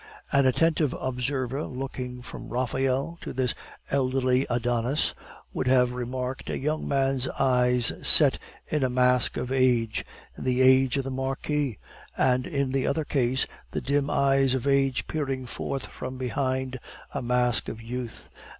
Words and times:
An 0.31 0.47
attentive 0.47 0.95
observer 0.99 1.65
looking 1.67 2.23
from 2.23 2.49
Raphael 2.49 3.19
to 3.21 3.33
this 3.33 3.53
elderly 3.91 4.47
Adonis 4.49 5.13
would 5.53 5.67
have 5.67 5.91
remarked 5.91 6.49
a 6.49 6.57
young 6.57 6.87
man's 6.87 7.27
eyes 7.39 7.91
set 8.01 8.39
in 8.67 8.81
a 8.83 8.89
mask 8.89 9.37
of 9.37 9.51
age, 9.51 10.03
in 10.35 10.43
the 10.43 10.55
case 10.87 10.97
of 10.97 11.03
the 11.03 11.11
Marquis, 11.11 11.77
and 12.17 12.47
in 12.47 12.71
the 12.71 12.87
other 12.87 13.05
case 13.05 13.45
the 13.69 13.79
dim 13.81 14.09
eyes 14.09 14.55
of 14.55 14.65
age 14.65 15.05
peering 15.05 15.45
forth 15.45 15.85
from 15.85 16.17
behind 16.17 16.79
a 17.13 17.21
mask 17.21 17.69
of 17.69 17.79
youth. 17.79 18.27